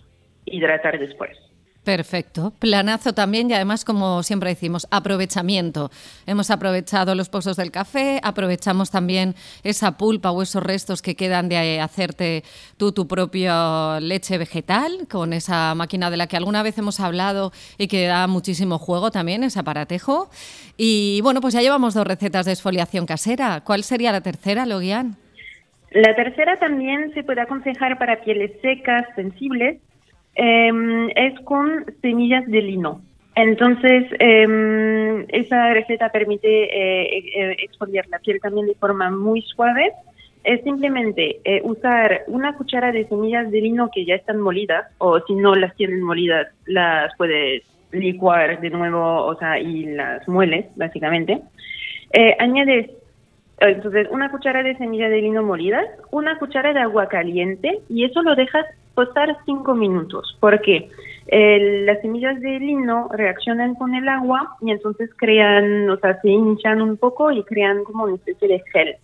hidratar 0.45 0.97
después. 0.97 1.37
Perfecto. 1.83 2.53
Planazo 2.59 3.13
también 3.13 3.49
y 3.49 3.53
además, 3.53 3.83
como 3.83 4.23
siempre 4.23 4.51
decimos, 4.51 4.87
aprovechamiento. 4.89 5.91
Hemos 6.25 6.49
aprovechado 6.49 7.13
los 7.13 7.27
pozos 7.27 7.57
del 7.57 7.71
café, 7.71 8.21
aprovechamos 8.23 8.89
también 8.89 9.35
esa 9.63 9.97
pulpa 9.97 10.31
o 10.31 10.41
esos 10.41 10.63
restos 10.63 11.01
que 11.01 11.15
quedan 11.15 11.49
de 11.49 11.81
hacerte 11.81 12.43
tú 12.77 12.93
tu 12.93 13.05
propia 13.05 13.99
leche 13.99 14.37
vegetal 14.37 15.07
con 15.11 15.33
esa 15.33 15.75
máquina 15.75 16.09
de 16.09 16.15
la 16.15 16.27
que 16.27 16.37
alguna 16.37 16.63
vez 16.63 16.77
hemos 16.77 17.01
hablado 17.01 17.51
y 17.77 17.87
que 17.87 18.05
da 18.07 18.27
muchísimo 18.27 18.79
juego 18.79 19.11
también, 19.11 19.43
ese 19.43 19.59
aparatejo. 19.59 20.29
Y 20.77 21.19
bueno, 21.21 21.41
pues 21.41 21.53
ya 21.53 21.61
llevamos 21.61 21.93
dos 21.93 22.07
recetas 22.07 22.45
de 22.45 22.53
esfoliación 22.53 23.05
casera. 23.05 23.61
¿Cuál 23.65 23.83
sería 23.83 24.13
la 24.13 24.21
tercera, 24.21 24.65
Logian? 24.65 25.17
La 25.91 26.15
tercera 26.15 26.57
también 26.59 27.13
se 27.13 27.23
puede 27.23 27.41
aconsejar 27.41 27.97
para 27.99 28.21
pieles 28.23 28.51
secas, 28.61 29.05
sensibles 29.15 29.81
Em, 30.35 31.09
es 31.15 31.39
con 31.41 31.85
semillas 32.01 32.45
de 32.47 32.61
lino. 32.61 33.01
Entonces, 33.35 34.05
eh, 34.19 35.25
esa 35.29 35.73
receta 35.73 36.09
permite 36.09 36.47
eh, 36.47 37.23
eh, 37.35 37.55
exfoliar 37.59 38.07
la 38.09 38.19
piel 38.19 38.39
también 38.41 38.67
de 38.67 38.75
forma 38.75 39.11
muy 39.11 39.41
suave. 39.41 39.91
Es 40.43 40.61
simplemente 40.63 41.39
eh, 41.43 41.61
usar 41.63 42.23
una 42.27 42.55
cuchara 42.57 42.91
de 42.91 43.07
semillas 43.07 43.49
de 43.49 43.61
lino 43.61 43.89
que 43.93 44.05
ya 44.05 44.15
están 44.15 44.39
molidas, 44.39 44.87
o 44.97 45.19
si 45.21 45.35
no 45.35 45.55
las 45.55 45.75
tienen 45.75 46.01
molidas, 46.01 46.47
las 46.65 47.11
puedes 47.17 47.63
licuar 47.91 48.59
de 48.59 48.69
nuevo, 48.71 49.25
o 49.25 49.35
sea, 49.37 49.59
y 49.59 49.85
las 49.85 50.27
mueles, 50.27 50.65
básicamente. 50.75 51.41
añades 52.39 52.89
entonces, 53.59 54.07
una 54.11 54.29
cuchara 54.29 54.63
de 54.63 54.75
semilla 54.77 55.07
de 55.07 55.21
lino 55.21 55.43
molidas, 55.43 55.85
una 56.11 56.37
cuchara 56.37 56.73
de 56.73 56.81
agua 56.81 57.07
caliente 57.07 57.79
y 57.87 58.03
eso 58.03 58.21
lo 58.21 58.35
dejas 58.35 58.65
posar 58.93 59.37
cinco 59.45 59.75
minutos. 59.75 60.37
¿Por 60.39 60.61
qué? 60.61 60.89
las 61.25 62.01
semillas 62.01 62.39
de 62.41 62.59
lino 62.59 63.09
reaccionan 63.11 63.75
con 63.75 63.95
el 63.95 64.07
agua 64.09 64.57
y 64.61 64.71
entonces 64.71 65.09
crean, 65.15 65.89
o 65.89 65.97
sea, 65.97 66.19
se 66.21 66.29
hinchan 66.29 66.81
un 66.81 66.97
poco 66.97 67.31
y 67.31 67.43
crean 67.43 67.83
como 67.85 68.03
una 68.03 68.15
especie 68.15 68.47
de 68.47 68.63
gel. 68.71 68.95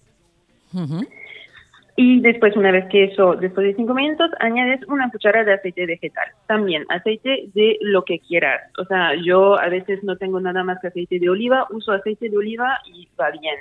Y 2.02 2.22
después, 2.22 2.56
una 2.56 2.72
vez 2.72 2.86
que 2.90 3.06
eso, 3.06 3.36
después 3.36 3.68
de 3.68 3.76
cinco 3.76 3.94
minutos, 3.94 4.32
añades 4.40 4.80
una 4.88 5.10
cuchara 5.12 5.44
de 5.44 5.56
aceite 5.56 5.86
vegetal. 5.86 6.28
También 6.48 6.86
aceite 6.88 7.50
de 7.54 7.78
lo 7.82 8.06
que 8.06 8.20
quieras. 8.20 8.62
O 8.78 8.86
sea, 8.86 9.16
yo 9.16 9.60
a 9.60 9.68
veces 9.68 10.02
no 10.04 10.16
tengo 10.16 10.40
nada 10.40 10.64
más 10.64 10.80
que 10.80 10.88
aceite 10.88 11.20
de 11.20 11.30
oliva, 11.30 11.68
uso 11.72 11.92
aceite 11.92 12.30
de 12.30 12.38
oliva 12.38 12.80
y 12.86 13.10
va 13.20 13.32
bien. 13.32 13.56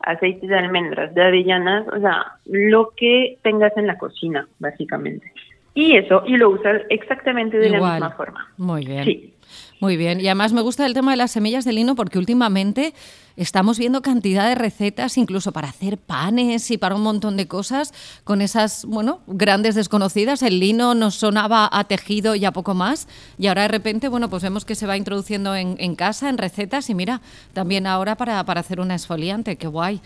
Aceite 0.00 0.46
de 0.46 0.56
almendras, 0.56 1.14
de 1.14 1.22
avellanas, 1.22 1.86
o 1.88 2.00
sea, 2.00 2.32
lo 2.46 2.94
que 2.96 3.36
tengas 3.42 3.76
en 3.76 3.86
la 3.86 3.98
cocina, 3.98 4.48
básicamente. 4.58 5.30
Y 5.74 5.96
eso, 5.96 6.22
y 6.26 6.36
lo 6.36 6.50
usas 6.50 6.82
exactamente 6.90 7.58
de 7.58 7.70
la 7.70 7.80
misma 7.80 8.10
forma. 8.10 8.52
Muy 8.58 8.84
bien. 8.84 9.04
Sí. 9.04 9.34
Muy 9.80 9.96
bien. 9.96 10.20
Y 10.20 10.28
además 10.28 10.52
me 10.52 10.60
gusta 10.60 10.86
el 10.86 10.94
tema 10.94 11.10
de 11.10 11.16
las 11.16 11.32
semillas 11.32 11.64
de 11.64 11.72
lino 11.72 11.96
porque 11.96 12.16
últimamente 12.16 12.94
estamos 13.36 13.80
viendo 13.80 14.00
cantidad 14.00 14.48
de 14.48 14.54
recetas, 14.54 15.18
incluso 15.18 15.50
para 15.50 15.68
hacer 15.68 15.98
panes 15.98 16.70
y 16.70 16.78
para 16.78 16.94
un 16.94 17.02
montón 17.02 17.36
de 17.36 17.48
cosas, 17.48 17.92
con 18.22 18.42
esas, 18.42 18.84
bueno, 18.84 19.22
grandes 19.26 19.74
desconocidas. 19.74 20.42
El 20.42 20.60
lino 20.60 20.94
nos 20.94 21.16
sonaba 21.16 21.68
a 21.72 21.82
tejido 21.84 22.36
y 22.36 22.44
a 22.44 22.52
poco 22.52 22.74
más. 22.74 23.08
Y 23.38 23.48
ahora 23.48 23.62
de 23.62 23.68
repente, 23.68 24.06
bueno, 24.06 24.30
pues 24.30 24.44
vemos 24.44 24.64
que 24.64 24.76
se 24.76 24.86
va 24.86 24.96
introduciendo 24.96 25.56
en, 25.56 25.96
casa, 25.96 26.28
en 26.28 26.38
recetas. 26.38 26.88
Y 26.88 26.94
mira, 26.94 27.20
también 27.52 27.88
ahora 27.88 28.16
para, 28.16 28.44
para 28.44 28.60
hacer 28.60 28.78
una 28.78 28.94
esfoliante. 28.94 29.56
Qué 29.56 29.66
guay. 29.66 30.00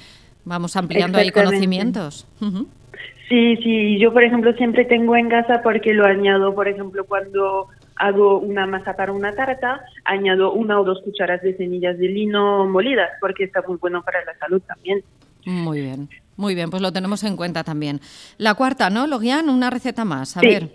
Vamos 0.46 0.75
ampliando 0.76 1.18
ahí 1.18 1.30
conocimientos. 1.30 2.26
Sí, 3.28 3.56
sí, 3.56 3.99
yo 3.99 4.12
por 4.12 4.23
ejemplo 4.23 4.52
siempre 4.52 4.85
tengo 4.85 5.16
en 5.16 5.28
casa 5.28 5.61
porque 5.62 5.92
lo 5.92 6.06
añado, 6.06 6.54
por 6.54 6.68
ejemplo, 6.68 7.04
cuando 7.06 7.68
hago 7.97 8.38
una 8.38 8.66
masa 8.66 8.95
para 8.95 9.12
una 9.12 9.35
tarta, 9.35 9.80
añado 10.04 10.52
una 10.52 10.80
o 10.80 10.85
dos 10.85 11.00
cucharas 11.02 11.42
de 11.42 11.56
semillas 11.56 11.99
de 11.99 12.06
lino 12.09 12.66
molidas, 12.66 13.11
porque 13.21 13.45
está 13.45 13.62
muy 13.66 13.78
bueno 13.78 14.02
para 14.02 14.25
la 14.25 14.37
salud 14.38 14.62
también. 14.62 15.02
Muy 15.45 15.80
bien, 15.80 16.09
muy 16.37 16.54
bien, 16.54 16.71
pues 16.71 16.83
lo 16.83 16.92
tenemos 16.92 17.25
en 17.25 17.37
cuenta 17.37 17.64
también. 17.64 18.00
La 18.38 18.54
cuarta, 18.54 18.90
¿no, 18.90 19.06
Logian? 19.06 19.49
Una 19.49 19.71
receta 19.71 20.04
más, 20.04 20.37
a 20.37 20.40
ver. 20.40 20.71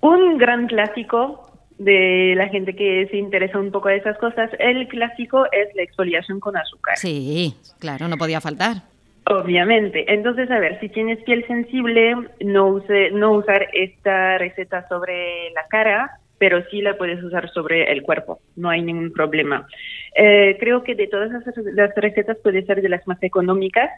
Un 0.00 0.38
gran 0.38 0.68
clásico 0.68 1.48
de 1.78 2.34
la 2.36 2.48
gente 2.48 2.74
que 2.74 3.06
se 3.10 3.16
interesa 3.16 3.58
un 3.58 3.70
poco 3.70 3.88
de 3.88 3.96
esas 3.96 4.18
cosas, 4.18 4.50
el 4.58 4.86
clásico 4.88 5.44
es 5.46 5.74
la 5.74 5.82
exfoliación 5.82 6.40
con 6.40 6.56
azúcar. 6.56 6.96
Sí, 6.98 7.54
claro, 7.78 8.08
no 8.08 8.16
podía 8.16 8.40
faltar. 8.40 8.82
Obviamente. 9.30 10.04
Entonces, 10.12 10.50
a 10.50 10.58
ver, 10.58 10.80
si 10.80 10.88
tienes 10.88 11.22
piel 11.24 11.46
sensible, 11.46 12.14
no, 12.40 12.68
use, 12.68 13.10
no 13.10 13.32
usar 13.32 13.68
esta 13.74 14.38
receta 14.38 14.88
sobre 14.88 15.50
la 15.50 15.66
cara, 15.68 16.18
pero 16.38 16.64
sí 16.70 16.80
la 16.80 16.96
puedes 16.96 17.22
usar 17.22 17.50
sobre 17.50 17.92
el 17.92 18.02
cuerpo, 18.02 18.40
no 18.56 18.70
hay 18.70 18.80
ningún 18.80 19.12
problema. 19.12 19.66
Eh, 20.14 20.56
creo 20.58 20.82
que 20.82 20.94
de 20.94 21.08
todas 21.08 21.30
las 21.74 21.94
recetas 21.94 22.38
puede 22.38 22.64
ser 22.64 22.80
de 22.80 22.88
las 22.88 23.06
más 23.06 23.22
económicas 23.22 23.90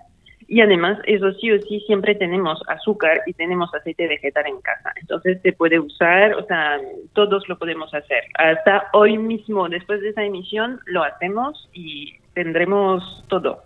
y 0.48 0.62
además, 0.62 0.98
eso 1.04 1.32
sí 1.34 1.52
o 1.52 1.60
sí, 1.60 1.78
siempre 1.86 2.16
tenemos 2.16 2.60
azúcar 2.66 3.20
y 3.24 3.34
tenemos 3.34 3.72
aceite 3.72 4.08
vegetal 4.08 4.48
en 4.48 4.60
casa. 4.62 4.92
Entonces 5.00 5.40
se 5.42 5.52
puede 5.52 5.78
usar, 5.78 6.34
o 6.34 6.44
sea, 6.46 6.80
todos 7.12 7.48
lo 7.48 7.56
podemos 7.56 7.94
hacer. 7.94 8.24
Hasta 8.34 8.88
hoy 8.92 9.16
mismo, 9.16 9.68
después 9.68 10.00
de 10.00 10.08
esa 10.08 10.24
emisión, 10.24 10.80
lo 10.86 11.04
hacemos 11.04 11.68
y 11.72 12.14
tendremos 12.34 13.24
todo. 13.28 13.62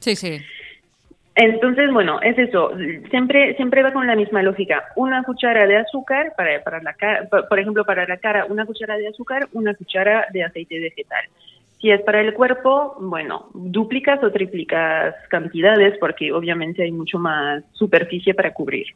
Sí, 0.00 0.16
sí. 0.16 0.38
Entonces, 1.36 1.92
bueno, 1.92 2.18
es 2.22 2.38
eso. 2.38 2.70
Siempre, 3.10 3.54
siempre 3.56 3.82
va 3.82 3.92
con 3.92 4.06
la 4.06 4.16
misma 4.16 4.42
lógica. 4.42 4.84
Una 4.96 5.22
cuchara 5.22 5.66
de 5.66 5.76
azúcar 5.76 6.32
para, 6.34 6.64
para 6.64 6.82
la 6.82 6.94
cara, 6.94 7.28
por 7.28 7.60
ejemplo, 7.60 7.84
para 7.84 8.06
la 8.06 8.16
cara, 8.16 8.46
una 8.46 8.64
cuchara 8.64 8.96
de 8.96 9.08
azúcar, 9.08 9.46
una 9.52 9.74
cuchara 9.74 10.26
de 10.32 10.42
aceite 10.42 10.80
vegetal. 10.80 11.26
Si 11.80 11.90
es 11.90 12.00
para 12.02 12.22
el 12.22 12.32
cuerpo, 12.32 12.96
bueno, 13.00 13.50
duplicas 13.52 14.22
o 14.24 14.32
triplicas 14.32 15.14
cantidades 15.28 15.94
porque 16.00 16.32
obviamente 16.32 16.82
hay 16.82 16.90
mucho 16.90 17.18
más 17.18 17.62
superficie 17.72 18.32
para 18.32 18.54
cubrir. 18.54 18.86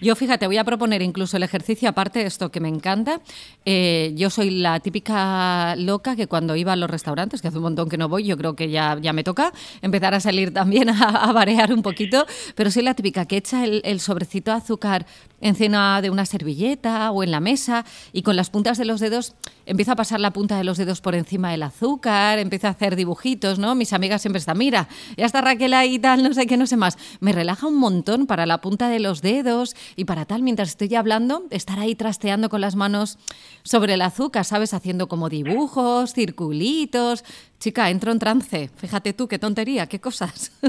Yo 0.00 0.16
fíjate, 0.16 0.46
voy 0.46 0.56
a 0.56 0.64
proponer 0.64 1.02
incluso 1.02 1.36
el 1.36 1.42
ejercicio, 1.42 1.90
aparte 1.90 2.20
de 2.20 2.26
esto 2.26 2.50
que 2.50 2.60
me 2.60 2.68
encanta. 2.68 3.20
Eh, 3.66 4.12
yo 4.14 4.30
soy 4.30 4.50
la 4.50 4.80
típica 4.80 5.76
loca 5.76 6.16
que 6.16 6.26
cuando 6.26 6.56
iba 6.56 6.72
a 6.72 6.76
los 6.76 6.90
restaurantes, 6.90 7.42
que 7.42 7.48
hace 7.48 7.58
un 7.58 7.64
montón 7.64 7.90
que 7.90 7.98
no 7.98 8.08
voy, 8.08 8.24
yo 8.24 8.38
creo 8.38 8.56
que 8.56 8.70
ya, 8.70 8.96
ya 9.00 9.12
me 9.12 9.24
toca 9.24 9.52
empezar 9.82 10.14
a 10.14 10.20
salir 10.20 10.54
también 10.54 10.88
a, 10.90 11.30
variar 11.32 11.72
un 11.72 11.82
poquito, 11.82 12.24
pero 12.56 12.70
soy 12.70 12.82
la 12.82 12.94
típica 12.94 13.26
que 13.26 13.36
echa 13.36 13.64
el 13.64 14.00
sobrecito 14.00 14.50
de 14.50 14.56
azúcar 14.56 15.06
encima 15.42 16.00
de 16.00 16.08
una 16.08 16.24
servilleta 16.24 17.10
o 17.10 17.22
en 17.22 17.30
la 17.30 17.40
mesa 17.40 17.84
y 18.12 18.22
con 18.22 18.36
las 18.36 18.48
puntas 18.48 18.78
de 18.78 18.86
los 18.86 19.00
dedos 19.00 19.34
empiezo 19.66 19.92
a 19.92 19.96
pasar 19.96 20.20
la 20.20 20.32
punta 20.32 20.56
de 20.56 20.64
los 20.64 20.78
dedos 20.78 21.00
por 21.00 21.14
encima 21.14 21.50
del 21.50 21.62
azúcar, 21.62 22.38
empiezo 22.38 22.68
a 22.68 22.70
hacer 22.70 22.96
dibujitos, 22.96 23.58
¿no? 23.58 23.74
Mis 23.74 23.92
amigas 23.92 24.22
siempre 24.22 24.38
están, 24.38 24.58
mira, 24.58 24.88
ya 25.16 25.26
está 25.26 25.40
Raquel 25.40 25.74
ahí 25.74 25.94
y 25.94 25.98
tal, 25.98 26.22
no 26.22 26.32
sé 26.32 26.46
qué, 26.46 26.56
no 26.56 26.66
sé 26.66 26.76
más. 26.76 26.96
Me 27.20 27.32
relaja 27.32 27.66
un 27.66 27.76
montón 27.76 28.26
para 28.26 28.46
la 28.46 28.60
punta 28.60 28.88
de 28.88 29.00
los 29.00 29.20
dedos 29.20 29.74
y 29.96 30.04
para 30.04 30.24
tal, 30.24 30.42
mientras 30.42 30.70
estoy 30.70 30.94
hablando, 30.94 31.44
estar 31.50 31.78
ahí 31.78 31.94
trasteando 31.94 32.48
con 32.48 32.60
las 32.60 32.76
manos 32.76 33.18
sobre 33.62 33.94
el 33.94 34.02
azúcar, 34.02 34.44
¿sabes? 34.44 34.74
Haciendo 34.74 35.08
como 35.08 35.28
dibujos, 35.28 36.12
circulitos. 36.14 37.24
Chica, 37.62 37.88
entro 37.90 38.10
en 38.10 38.18
trance. 38.18 38.70
Fíjate 38.74 39.12
tú, 39.12 39.28
qué 39.28 39.38
tontería, 39.38 39.86
qué 39.86 40.00
cosas. 40.00 40.50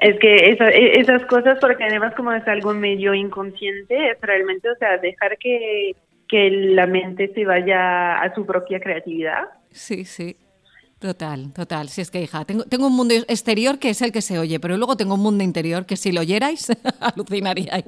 Es 0.00 0.18
que 0.18 0.34
e, 0.34 1.00
esas 1.00 1.24
cosas, 1.26 1.58
porque 1.60 1.84
además 1.84 2.12
como 2.16 2.32
es 2.32 2.46
algo 2.48 2.74
medio 2.74 3.14
inconsciente, 3.14 4.10
es 4.10 4.20
realmente, 4.20 4.68
o 4.68 4.74
sea, 4.76 4.98
dejar 4.98 5.38
que, 5.38 5.94
que 6.28 6.50
la 6.50 6.86
mente 6.86 7.32
se 7.32 7.44
vaya 7.44 8.14
a 8.14 8.34
su 8.34 8.44
propia 8.44 8.80
creatividad. 8.80 9.44
Sí, 9.70 10.04
sí. 10.04 10.36
Total, 10.98 11.52
total. 11.52 11.88
Si 11.88 12.00
es 12.00 12.10
que, 12.10 12.22
hija, 12.22 12.44
tengo, 12.44 12.64
tengo 12.64 12.88
un 12.88 12.96
mundo 12.96 13.14
exterior 13.14 13.78
que 13.78 13.90
es 13.90 14.02
el 14.02 14.10
que 14.10 14.20
se 14.20 14.38
oye, 14.38 14.58
pero 14.58 14.76
luego 14.76 14.96
tengo 14.96 15.14
un 15.14 15.22
mundo 15.22 15.44
interior 15.44 15.86
que 15.86 15.96
si 15.96 16.10
lo 16.10 16.20
oyerais, 16.20 16.72
alucinaríais. 17.00 17.84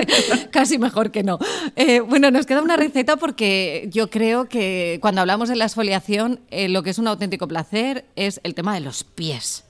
casi 0.52 0.78
mejor 0.78 1.10
que 1.10 1.22
no. 1.22 1.38
Eh, 1.76 2.00
bueno, 2.00 2.30
nos 2.30 2.46
queda 2.46 2.62
una 2.62 2.76
receta 2.76 3.16
porque 3.16 3.88
yo 3.90 4.08
creo 4.10 4.48
que 4.48 4.98
cuando 5.00 5.20
hablamos 5.20 5.48
de 5.48 5.56
la 5.56 5.64
exfoliación, 5.64 6.40
eh, 6.50 6.68
lo 6.68 6.82
que 6.82 6.90
es 6.90 6.98
un 6.98 7.08
auténtico 7.08 7.48
placer 7.48 8.04
es 8.16 8.40
el 8.44 8.54
tema 8.54 8.74
de 8.74 8.80
los 8.80 9.04
pies. 9.04 9.62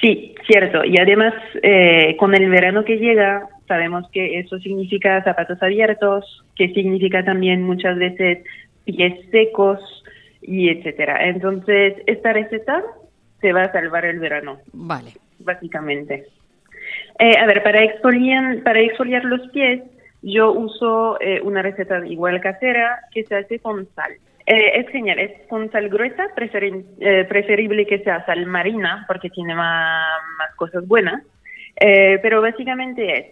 Sí, 0.00 0.34
cierto. 0.46 0.84
Y 0.84 0.98
además, 0.98 1.34
eh, 1.62 2.16
con 2.18 2.34
el 2.34 2.48
verano 2.50 2.84
que 2.84 2.96
llega, 2.96 3.48
sabemos 3.68 4.08
que 4.10 4.40
eso 4.40 4.58
significa 4.58 5.22
zapatos 5.22 5.62
abiertos, 5.62 6.44
que 6.56 6.68
significa 6.72 7.24
también 7.24 7.62
muchas 7.62 7.96
veces 7.96 8.44
pies 8.84 9.14
secos 9.30 9.78
y 10.42 10.68
etcétera. 10.70 11.28
Entonces, 11.28 11.94
esta 12.06 12.32
receta 12.32 12.82
se 13.40 13.52
va 13.52 13.62
a 13.62 13.72
salvar 13.72 14.04
el 14.04 14.18
verano. 14.18 14.58
Vale. 14.72 15.12
Básicamente. 15.38 16.26
Eh, 17.18 17.36
a 17.38 17.46
ver, 17.46 17.62
para 17.62 17.82
exfoliar, 17.82 18.62
para 18.62 18.80
exfoliar 18.80 19.24
los 19.24 19.48
pies, 19.50 19.82
yo 20.22 20.52
uso 20.52 21.20
eh, 21.20 21.40
una 21.42 21.62
receta 21.62 22.06
igual 22.06 22.40
casera 22.40 23.00
que 23.12 23.24
se 23.24 23.36
hace 23.36 23.58
con 23.58 23.86
sal. 23.94 24.12
Eh, 24.46 24.80
es 24.80 24.88
genial, 24.88 25.20
es 25.20 25.46
con 25.48 25.70
sal 25.70 25.88
gruesa, 25.88 26.26
eh, 26.36 27.24
preferible 27.28 27.86
que 27.86 28.00
sea 28.00 28.26
sal 28.26 28.44
marina 28.46 29.04
porque 29.06 29.30
tiene 29.30 29.54
más, 29.54 30.04
cosas 30.56 30.86
buenas, 30.86 31.22
eh, 31.80 32.18
pero 32.22 32.42
básicamente 32.42 33.18
es 33.18 33.26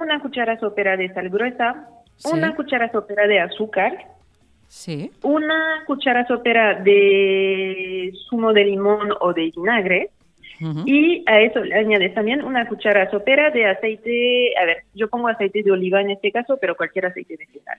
una 0.00 0.20
cuchara 0.20 0.58
sopera 0.58 0.96
de 0.96 1.12
sal 1.14 1.28
gruesa, 1.28 1.88
una 2.24 2.56
cuchara 2.56 2.90
sopera 2.90 3.26
de 3.28 3.40
azúcar, 3.40 3.96
sí. 4.66 5.12
una 5.22 5.84
cuchara 5.86 6.26
sopera 6.26 6.74
de 6.74 8.12
zumo 8.28 8.52
de 8.52 8.64
limón 8.64 9.10
o 9.20 9.32
de 9.32 9.52
vinagre, 9.54 10.10
y 10.86 11.24
a 11.26 11.40
eso 11.40 11.60
le 11.60 11.74
añades 11.74 12.14
también 12.14 12.44
una 12.44 12.68
cuchara 12.68 13.10
sopera 13.10 13.50
de 13.50 13.66
aceite, 13.66 14.52
a 14.60 14.64
ver, 14.64 14.84
yo 14.94 15.08
pongo 15.08 15.28
aceite 15.28 15.62
de 15.62 15.72
oliva 15.72 16.00
en 16.00 16.10
este 16.10 16.30
caso, 16.30 16.58
pero 16.60 16.76
cualquier 16.76 17.06
aceite 17.06 17.36
vegetal. 17.36 17.78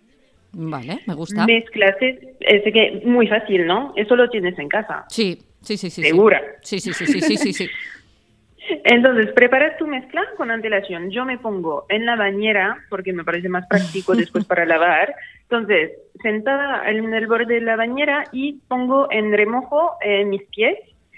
Vale, 0.54 1.00
me 1.08 1.16
gusta. 1.16 1.46
Mezclas, 1.46 1.96
es 2.00 2.64
que 2.64 3.02
muy 3.06 3.28
fácil, 3.28 3.66
¿no? 3.66 3.94
Eso 3.96 4.16
lo 4.16 4.30
tienes 4.30 4.58
en 4.60 4.70
casa. 4.70 5.06
Sí, 5.10 5.40
sí, 5.62 5.78
sí, 5.78 5.90
sí. 5.90 6.04
¿Segura? 6.04 6.42
Sí, 6.62 6.80
sí, 6.80 6.94
sí, 6.94 7.06
sí, 7.06 7.22
sí, 7.22 7.38
sí. 7.38 7.54
sí. 7.54 7.70
Entonces, 8.86 9.32
preparas 9.34 9.78
tu 9.78 9.88
mezcla 9.88 10.24
con 10.38 10.52
antelación. 10.52 11.10
Yo 11.10 11.26
me 11.26 11.38
pongo 11.38 11.86
en 11.90 12.06
la 12.06 12.16
bañera 12.16 12.78
porque 12.90 13.14
me 13.14 13.24
parece 13.24 13.50
más 13.50 13.68
práctico 13.68 14.16
después 14.16 14.46
para 14.46 14.66
lavar. 14.66 15.14
Entonces, 15.44 15.92
sentada 16.22 16.90
en 16.90 17.14
el 17.14 17.28
borde 17.28 17.56
de 17.56 17.62
la 17.62 17.76
bañera 17.76 18.26
y 18.32 18.60
pongo 18.68 19.08
en 19.12 19.34
remojo 19.34 19.94
eh, 20.02 20.24
mis 20.26 20.44
pies 20.44 20.78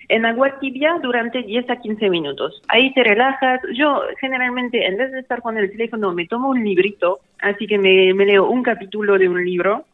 en 0.10 0.26
agua 0.26 0.60
tibia 0.60 0.98
durante 1.02 1.44
10 1.44 1.70
a 1.70 1.78
15 1.78 2.10
minutos. 2.10 2.62
Ahí 2.68 2.94
te 2.94 3.04
relajas. 3.04 3.62
Yo 3.74 4.02
generalmente, 4.20 4.86
en 4.86 4.98
vez 4.98 5.12
de 5.12 5.20
estar 5.20 5.42
con 5.42 5.58
el 5.58 5.72
teléfono, 5.72 6.14
me 6.14 6.28
tomo 6.28 6.50
un 6.50 6.64
librito, 6.64 7.20
así 7.40 7.68
que 7.68 7.78
me, 7.78 8.14
leo 8.14 8.50
un 8.50 8.64
capítulo 8.64 9.18
de 9.18 9.30
un 9.30 9.44
libro 9.44 9.86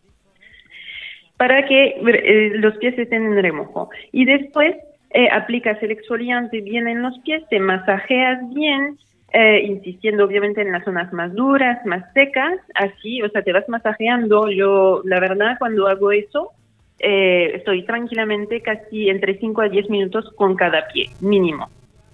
para 1.38 1.66
que 1.66 1.96
eh, 2.00 2.52
los 2.56 2.78
pies 2.78 2.98
estén 2.98 3.26
en 3.26 3.42
remojo. 3.42 3.90
Y 4.12 4.26
después 4.26 4.76
eh, 5.10 5.28
aplicas 5.32 5.82
el 5.82 5.92
exfoliante 5.92 6.62
bien 6.62 6.88
en 6.88 7.02
los 7.02 7.18
pies, 7.20 7.44
te 7.50 7.60
masajeas 7.60 8.40
bien 8.54 8.98
eh, 9.34 9.62
insistiendo 9.66 10.26
obviamente 10.26 10.62
en 10.62 10.74
las 10.74 10.84
zonas 10.84 11.14
más 11.14 11.34
duras, 11.34 11.86
más 11.86 12.04
secas, 12.14 12.60
así, 12.76 13.22
o 13.22 13.30
sea, 13.30 13.42
te 13.42 13.54
vas 13.54 13.68
masajeando. 13.70 14.50
Yo, 14.50 15.02
la 15.06 15.22
verdad, 15.22 15.56
cuando 15.58 15.88
hago 15.88 16.12
eso, 16.12 16.52
eh, 17.04 17.56
estoy 17.56 17.84
tranquilamente 17.84 18.62
casi 18.62 19.10
entre 19.10 19.38
5 19.38 19.62
a 19.62 19.70
10 19.70 19.90
minutos 19.90 20.32
con 20.36 20.56
cada 20.56 20.88
pie, 20.88 21.10
mínimo. 21.20 21.70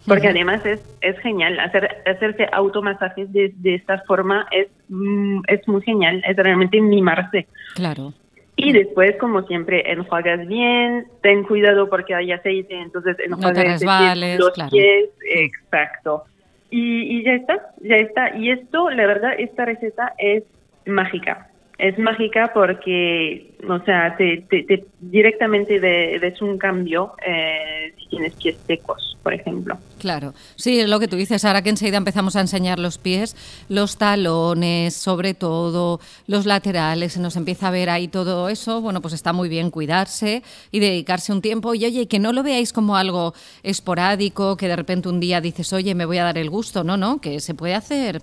Porque 0.07 0.29
además 0.29 0.65
es, 0.65 0.79
es 1.01 1.19
genial, 1.19 1.59
hacer, 1.59 1.97
hacerse 2.05 2.47
automasajes 2.53 3.31
de, 3.33 3.51
de 3.57 3.75
esta 3.75 3.99
forma 4.07 4.47
es, 4.51 4.69
mm, 4.87 5.41
es 5.47 5.67
muy 5.67 5.81
genial, 5.81 6.23
es 6.25 6.37
realmente 6.37 6.79
mimarse. 6.79 7.47
Claro. 7.75 8.13
Y 8.55 8.71
después, 8.71 9.17
como 9.17 9.41
siempre, 9.43 9.91
enjuagas 9.91 10.47
bien, 10.47 11.07
ten 11.21 11.43
cuidado 11.43 11.89
porque 11.89 12.15
hay 12.15 12.31
aceite, 12.31 12.79
entonces 12.79 13.17
enjuagas 13.19 13.83
los 14.39 14.51
pies, 14.71 15.09
exacto. 15.29 16.23
Y, 16.69 17.19
y 17.19 17.23
ya 17.25 17.33
está, 17.33 17.71
ya 17.81 17.97
está. 17.97 18.37
Y 18.37 18.51
esto, 18.51 18.89
la 18.89 19.05
verdad, 19.05 19.33
esta 19.37 19.65
receta 19.65 20.13
es 20.17 20.43
mágica 20.85 21.46
es 21.77 21.99
mágica 21.99 22.51
porque, 22.53 23.55
o 23.69 23.79
sea, 23.85 24.15
te, 24.17 24.45
te, 24.49 24.85
directamente 24.99 25.79
ves 25.79 26.41
un 26.41 26.57
cambio 26.57 27.13
eh, 27.23 27.93
si 27.97 28.07
tienes 28.07 28.33
pies 28.33 28.57
secos, 28.65 29.15
por 29.21 29.33
ejemplo. 29.33 29.77
Claro, 29.99 30.33
sí, 30.55 30.79
es 30.79 30.89
lo 30.89 30.99
que 30.99 31.07
tú 31.07 31.15
dices. 31.15 31.45
Ahora 31.45 31.61
que 31.61 31.69
enseguida 31.69 31.97
empezamos 31.97 32.35
a 32.35 32.41
enseñar 32.41 32.79
los 32.79 32.97
pies, 32.97 33.35
los 33.69 33.97
talones, 33.97 34.95
sobre 34.95 35.35
todo 35.35 35.99
los 36.25 36.47
laterales, 36.47 37.13
se 37.13 37.19
nos 37.19 37.35
empieza 37.35 37.67
a 37.67 37.71
ver 37.71 37.91
ahí 37.91 38.07
todo 38.07 38.49
eso. 38.49 38.81
Bueno, 38.81 38.99
pues 39.01 39.13
está 39.13 39.31
muy 39.31 39.47
bien 39.47 39.69
cuidarse 39.69 40.41
y 40.71 40.79
dedicarse 40.79 41.31
un 41.31 41.41
tiempo. 41.41 41.75
Y 41.75 41.85
oye, 41.85 42.07
que 42.07 42.17
no 42.17 42.33
lo 42.33 42.41
veáis 42.41 42.73
como 42.73 42.97
algo 42.97 43.35
esporádico, 43.61 44.57
que 44.57 44.67
de 44.67 44.75
repente 44.75 45.09
un 45.09 45.19
día 45.19 45.41
dices, 45.41 45.71
oye, 45.73 45.93
me 45.93 46.05
voy 46.05 46.17
a 46.17 46.23
dar 46.23 46.39
el 46.39 46.49
gusto. 46.49 46.83
No, 46.83 46.97
no, 46.97 47.21
que 47.21 47.39
se 47.39 47.53
puede 47.53 47.75
hacer 47.75 48.21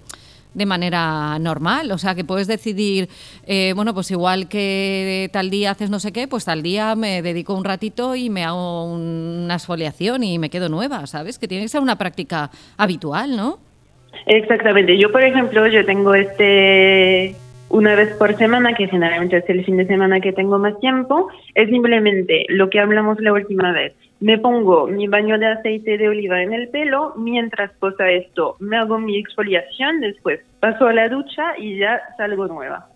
de 0.54 0.66
manera 0.66 1.38
normal. 1.38 1.90
O 1.92 1.98
sea, 1.98 2.14
que 2.14 2.24
puedes 2.24 2.46
decidir, 2.46 3.08
eh, 3.46 3.72
bueno, 3.74 3.92
pues 3.94 4.10
igual 4.10 4.48
que 4.48 5.28
tal 5.32 5.50
día 5.50 5.72
haces 5.72 5.90
no 5.90 6.00
sé 6.00 6.12
qué, 6.12 6.26
pues 6.28 6.44
tal 6.44 6.62
día 6.62 6.94
me 6.94 7.22
dedico 7.22 7.54
un 7.54 7.64
ratito 7.64 8.14
y 8.14 8.30
me 8.30 8.44
hago 8.44 8.84
una 8.84 9.54
exfoliación 9.54 10.22
y 10.24 10.38
me 10.38 10.50
quedo 10.50 10.68
nueva, 10.68 11.06
¿sabes? 11.06 11.38
Que 11.38 11.48
tiene 11.48 11.64
que 11.64 11.68
ser 11.68 11.80
una 11.80 11.96
práctica 11.96 12.50
habitual, 12.76 13.36
¿no? 13.36 13.58
Exactamente. 14.26 14.96
Yo, 14.98 15.10
por 15.12 15.24
ejemplo, 15.24 15.66
yo 15.66 15.84
tengo 15.84 16.14
este 16.14 17.36
una 17.68 17.96
vez 17.96 18.14
por 18.14 18.36
semana, 18.36 18.74
que 18.74 18.86
generalmente 18.86 19.38
es 19.38 19.48
el 19.48 19.64
fin 19.64 19.76
de 19.76 19.86
semana 19.86 20.20
que 20.20 20.32
tengo 20.32 20.58
más 20.58 20.78
tiempo, 20.78 21.28
es 21.54 21.68
simplemente 21.70 22.44
lo 22.48 22.70
que 22.70 22.78
hablamos 22.78 23.18
la 23.20 23.32
última 23.32 23.72
vez 23.72 23.94
me 24.24 24.38
pongo 24.38 24.86
mi 24.86 25.06
baño 25.06 25.38
de 25.38 25.48
aceite 25.48 25.98
de 25.98 26.08
oliva 26.08 26.42
en 26.42 26.54
el 26.54 26.70
pelo, 26.70 27.12
mientras 27.14 27.70
posa 27.72 28.08
esto, 28.08 28.56
me 28.58 28.78
hago 28.78 28.98
mi 28.98 29.18
exfoliación, 29.18 30.00
después 30.00 30.40
paso 30.60 30.86
a 30.86 30.94
la 30.94 31.10
ducha 31.10 31.58
y 31.58 31.76
ya 31.76 32.00
salgo 32.16 32.46
nueva. 32.46 32.88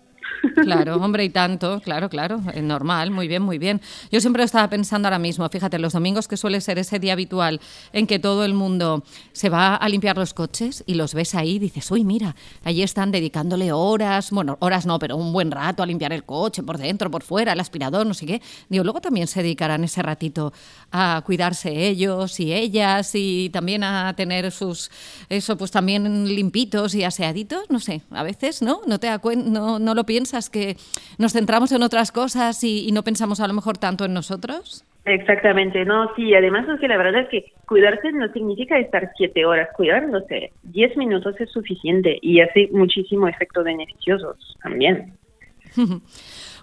Claro, 0.55 0.97
hombre, 0.97 1.23
y 1.23 1.29
tanto, 1.29 1.79
claro, 1.81 2.09
claro, 2.09 2.41
normal, 2.61 3.11
muy 3.11 3.27
bien, 3.27 3.41
muy 3.41 3.57
bien. 3.57 3.81
Yo 4.11 4.19
siempre 4.21 4.43
estaba 4.43 4.69
pensando 4.69 5.07
ahora 5.07 5.19
mismo, 5.19 5.47
fíjate, 5.49 5.79
los 5.79 5.93
domingos 5.93 6.27
que 6.27 6.37
suele 6.37 6.61
ser 6.61 6.79
ese 6.79 6.99
día 6.99 7.13
habitual 7.13 7.59
en 7.93 8.07
que 8.07 8.19
todo 8.19 8.45
el 8.45 8.53
mundo 8.53 9.03
se 9.31 9.49
va 9.49 9.75
a 9.75 9.89
limpiar 9.89 10.17
los 10.17 10.33
coches 10.33 10.83
y 10.85 10.95
los 10.95 11.13
ves 11.13 11.35
ahí, 11.35 11.59
dices, 11.59 11.89
uy, 11.91 12.03
mira, 12.03 12.35
allí 12.63 12.83
están 12.83 13.11
dedicándole 13.11 13.71
horas, 13.71 14.31
bueno, 14.31 14.57
horas 14.59 14.85
no, 14.85 14.99
pero 14.99 15.17
un 15.17 15.33
buen 15.33 15.51
rato 15.51 15.83
a 15.83 15.85
limpiar 15.85 16.13
el 16.13 16.23
coche 16.23 16.63
por 16.63 16.77
dentro, 16.77 17.09
por 17.09 17.23
fuera, 17.23 17.53
el 17.53 17.59
aspirador, 17.59 18.05
no 18.05 18.13
sé 18.13 18.25
qué. 18.25 18.41
Digo, 18.69 18.83
luego 18.83 19.01
también 19.01 19.27
se 19.27 19.41
dedicarán 19.41 19.83
ese 19.83 20.01
ratito 20.01 20.53
a 20.91 21.21
cuidarse 21.25 21.87
ellos 21.87 22.39
y 22.39 22.53
ellas 22.53 23.11
y 23.13 23.49
también 23.49 23.83
a 23.83 24.13
tener 24.15 24.51
sus, 24.51 24.91
eso, 25.29 25.57
pues 25.57 25.71
también 25.71 26.27
limpitos 26.27 26.95
y 26.95 27.03
aseaditos, 27.03 27.69
no 27.69 27.79
sé, 27.79 28.01
a 28.11 28.23
veces, 28.23 28.61
¿no? 28.61 28.81
No 28.87 28.99
te 28.99 29.09
no, 29.35 29.79
no 29.79 29.95
lo 29.95 30.05
piensas 30.05 30.18
que 30.51 30.75
nos 31.17 31.33
centramos 31.33 31.71
en 31.71 31.83
otras 31.83 32.11
cosas 32.11 32.63
y, 32.63 32.91
no 32.91 33.03
pensamos 33.03 33.39
a 33.39 33.47
lo 33.47 33.53
mejor 33.53 33.77
tanto 33.77 34.05
en 34.05 34.13
nosotros? 34.13 34.83
Exactamente, 35.05 35.85
no, 35.85 36.13
sí, 36.15 36.33
además 36.35 36.67
es 36.67 36.79
que 36.79 36.87
la 36.87 36.97
verdad 36.97 37.21
es 37.21 37.29
que 37.29 37.45
cuidarse 37.65 38.11
no 38.11 38.31
significa 38.33 38.77
estar 38.77 39.11
siete 39.17 39.45
horas 39.45 39.69
cuidándose, 39.75 40.51
diez 40.63 40.95
minutos 40.97 41.35
es 41.39 41.49
suficiente 41.51 42.19
y 42.21 42.41
hace 42.41 42.69
muchísimo 42.71 43.27
efecto 43.27 43.63
beneficiosos 43.63 44.57
también. 44.61 45.13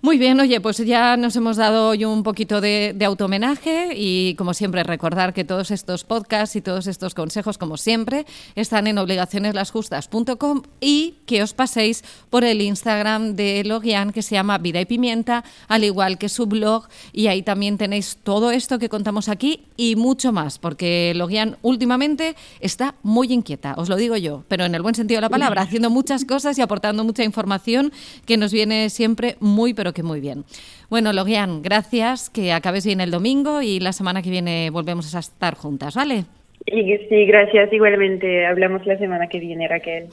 Muy 0.07 0.19
bien, 0.19 0.39
oye, 0.39 0.61
pues 0.61 0.77
ya 0.77 1.17
nos 1.17 1.35
hemos 1.35 1.57
dado 1.57 1.89
hoy 1.89 2.05
un 2.05 2.23
poquito 2.23 2.61
de, 2.61 2.93
de 2.95 3.05
automenaje 3.05 3.89
y 3.97 4.37
como 4.37 4.55
siempre 4.55 4.85
recordar 4.85 5.35
que 5.35 5.43
todos 5.43 5.73
estos 5.73 6.05
podcasts 6.05 6.55
y 6.55 6.61
todos 6.61 6.87
estos 6.87 7.13
consejos, 7.13 7.59
como 7.59 7.77
siempre, 7.77 8.25
están 8.55 8.87
en 8.87 8.99
obligacioneslasjustas.com 8.99 10.63
y 10.81 11.17
que 11.27 11.43
os 11.43 11.55
paséis 11.55 12.05
por 12.31 12.45
el 12.45 12.63
Instagram 12.63 13.35
de 13.35 13.65
Logian 13.65 14.13
que 14.13 14.23
se 14.23 14.37
llama 14.37 14.59
Vida 14.59 14.81
y 14.81 14.85
Pimienta, 14.85 15.43
al 15.67 15.83
igual 15.83 16.19
que 16.19 16.29
su 16.29 16.47
blog. 16.47 16.87
Y 17.13 17.27
ahí 17.27 17.43
también 17.43 17.77
tenéis 17.77 18.17
todo 18.23 18.53
esto 18.53 18.79
que 18.79 18.89
contamos 18.89 19.29
aquí 19.29 19.65
y 19.77 19.97
mucho 19.97 20.31
más, 20.31 20.61
porque 20.61 21.15
Logian 21.17 21.57
últimamente 21.63 22.37
está 22.61 22.95
muy 23.03 23.33
inquieta, 23.33 23.75
os 23.77 23.89
lo 23.89 23.97
digo 23.97 24.17
yo, 24.17 24.45
pero 24.47 24.67
en 24.67 24.77
el 24.77 24.83
buen 24.83 24.95
sentido 24.95 25.19
de 25.19 25.23
la 25.23 25.31
palabra, 25.31 25.63
haciendo 25.63 25.91
muchas 25.91 26.25
cosas 26.25 26.57
y 26.59 26.63
aportando 26.63 27.03
mucha 27.03 27.25
información 27.25 27.93
que 28.25 28.37
nos 28.37 28.53
viene 28.53 28.89
siempre 28.89 29.37
muy, 29.41 29.75
pero 29.75 29.96
que 29.97 30.03
muy 30.05 30.21
bien. 30.21 30.45
Bueno, 30.91 31.13
Logian, 31.13 31.63
gracias, 31.63 32.31
que 32.31 32.53
acabes 32.53 32.87
bien 32.87 33.01
el 33.01 33.11
domingo 33.11 33.63
y 33.63 33.81
la 33.81 33.93
semana 33.93 34.23
que 34.23 34.31
viene 34.31 34.71
volvemos 34.71 35.13
a 35.15 35.19
estar 35.19 35.55
juntas, 35.55 35.97
¿vale? 35.97 36.25
Sí, 36.67 37.27
gracias, 37.27 37.73
igualmente. 37.73 38.47
Hablamos 38.47 38.85
la 38.87 38.99
semana 38.99 39.29
que 39.29 39.41
viene, 39.41 39.67
Raquel. 39.69 40.09